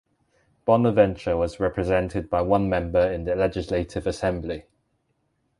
[0.65, 4.63] Bonaventure was represented by one member in the Legislative Assembly.